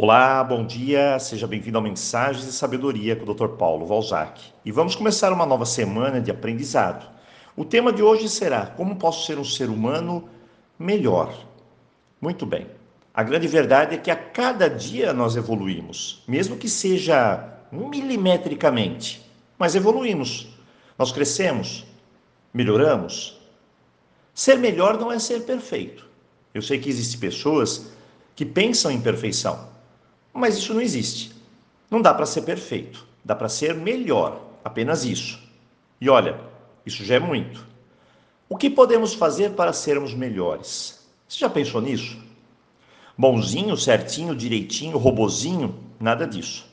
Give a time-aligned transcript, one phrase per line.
[0.00, 3.56] Olá, bom dia, seja bem-vindo ao Mensagens de Sabedoria com o Dr.
[3.56, 4.40] Paulo Valzac.
[4.64, 7.04] E vamos começar uma nova semana de aprendizado.
[7.56, 10.28] O tema de hoje será Como posso ser um ser humano
[10.78, 11.34] melhor?
[12.20, 12.68] Muito bem.
[13.12, 19.28] A grande verdade é que a cada dia nós evoluímos, mesmo que seja milimetricamente,
[19.58, 20.46] mas evoluímos.
[20.96, 21.84] Nós crescemos,
[22.54, 23.36] melhoramos.
[24.32, 26.06] Ser melhor não é ser perfeito.
[26.54, 27.90] Eu sei que existem pessoas
[28.36, 29.76] que pensam em perfeição
[30.38, 31.32] mas isso não existe.
[31.90, 35.38] Não dá para ser perfeito, dá para ser melhor, apenas isso.
[36.00, 36.38] E olha,
[36.86, 37.66] isso já é muito.
[38.48, 41.06] O que podemos fazer para sermos melhores?
[41.26, 42.18] Você já pensou nisso?
[43.16, 45.78] Bonzinho, certinho, direitinho, robozinho?
[45.98, 46.66] Nada disso.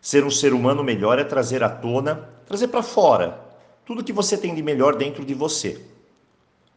[0.00, 3.40] Ser um ser humano melhor é trazer à tona, trazer para fora
[3.84, 5.84] tudo que você tem de melhor dentro de você.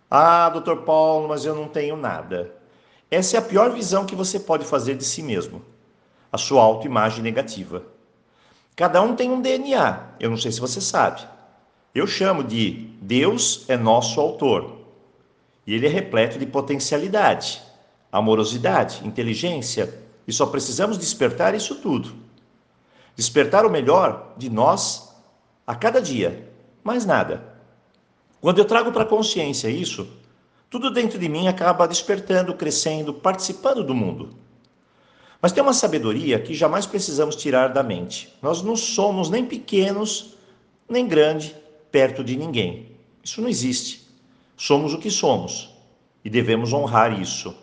[0.10, 2.56] Ah, doutor Paulo, mas eu não tenho nada.
[3.12, 5.62] Essa é a pior visão que você pode fazer de si mesmo
[6.36, 7.82] a sua autoimagem negativa.
[8.76, 11.26] Cada um tem um DNA, eu não sei se você sabe.
[11.94, 14.80] Eu chamo de Deus é nosso autor.
[15.66, 17.62] E ele é repleto de potencialidade,
[18.12, 19.98] amorosidade, inteligência,
[20.28, 22.14] e só precisamos despertar isso tudo.
[23.16, 25.16] Despertar o melhor de nós
[25.66, 26.52] a cada dia,
[26.84, 27.46] mais nada.
[28.42, 30.06] Quando eu trago para consciência isso,
[30.70, 34.44] tudo dentro de mim acaba despertando, crescendo, participando do mundo.
[35.42, 38.34] Mas tem uma sabedoria que jamais precisamos tirar da mente.
[38.42, 40.36] Nós não somos nem pequenos,
[40.90, 41.56] nem grande,
[41.92, 42.92] perto de ninguém.
[43.24, 44.08] Isso não existe.
[44.58, 45.74] Somos o que somos
[46.24, 47.56] e devemos honrar isso.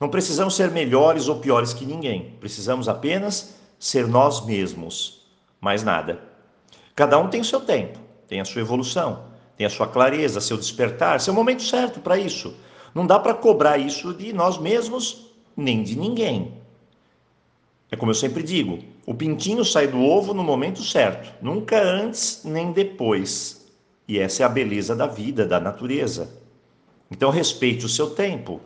[0.00, 2.34] Não precisamos ser melhores ou piores que ninguém.
[2.40, 5.26] Precisamos apenas ser nós mesmos.
[5.60, 6.20] Mais nada.
[6.94, 9.24] Cada um tem o seu tempo, tem a sua evolução,
[9.56, 12.54] tem a sua clareza, seu despertar, seu momento certo para isso.
[12.94, 16.54] Não dá para cobrar isso de nós mesmos nem de ninguém.
[17.90, 22.42] É como eu sempre digo: o pintinho sai do ovo no momento certo, nunca antes
[22.44, 23.66] nem depois.
[24.06, 26.30] E essa é a beleza da vida, da natureza.
[27.10, 28.60] Então respeite o seu tempo,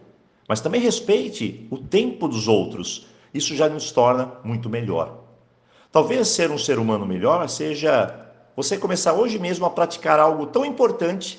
[0.49, 3.06] mas também respeite o tempo dos outros.
[3.32, 5.21] Isso já nos torna muito melhor.
[5.91, 8.19] Talvez ser um ser humano melhor seja
[8.56, 11.38] você começar hoje mesmo a praticar algo tão importante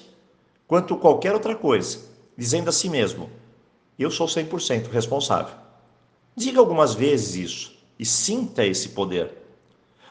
[0.68, 2.00] quanto qualquer outra coisa,
[2.38, 3.30] dizendo a si mesmo:
[3.98, 5.63] eu sou 100% responsável.
[6.36, 9.32] Diga algumas vezes isso e sinta esse poder.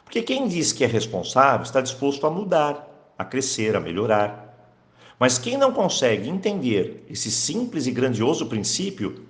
[0.04, 4.76] Porque quem diz que é responsável está disposto a mudar, a crescer, a melhorar.
[5.18, 9.24] Mas quem não consegue entender esse simples e grandioso princípio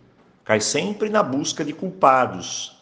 [0.44, 2.76] cai sempre na busca de culpados.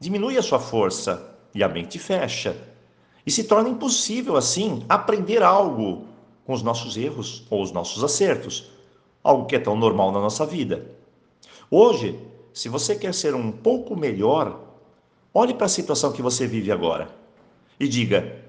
[0.00, 2.56] Diminui a sua força e a mente fecha.
[3.26, 6.06] E se torna impossível, assim, aprender algo
[6.44, 8.70] com os nossos erros ou os nossos acertos,
[9.22, 10.86] algo que é tão normal na nossa vida.
[11.70, 12.18] Hoje,
[12.52, 14.60] se você quer ser um pouco melhor,
[15.32, 17.08] olhe para a situação que você vive agora
[17.78, 18.42] e diga: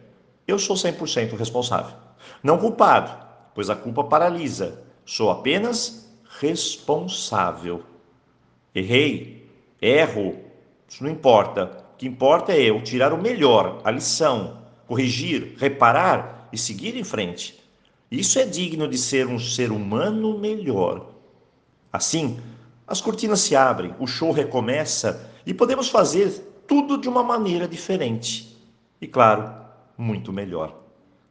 [0.47, 1.95] eu sou 100% responsável.
[2.41, 3.25] Não culpado,
[3.55, 4.83] pois a culpa paralisa.
[5.05, 6.09] Sou apenas
[6.39, 7.83] responsável.
[8.75, 9.47] Errei,
[9.81, 10.35] erro,
[10.87, 11.83] isso não importa.
[11.93, 17.03] O que importa é eu tirar o melhor, a lição, corrigir, reparar e seguir em
[17.03, 17.61] frente.
[18.11, 21.07] Isso é digno de ser um ser humano melhor.
[21.91, 22.39] Assim,
[22.87, 28.57] as cortinas se abrem, o show recomeça e podemos fazer tudo de uma maneira diferente.
[28.99, 29.53] E claro,
[29.97, 30.75] muito melhor.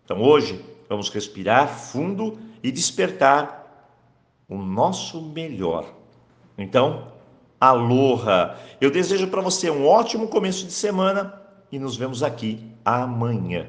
[0.04, 3.62] Então hoje vamos respirar fundo e despertar
[4.48, 5.86] o nosso melhor.
[6.56, 7.12] Então,
[7.60, 8.56] aloha!
[8.80, 13.66] Eu desejo para você um ótimo começo de semana e nos vemos aqui amanhã.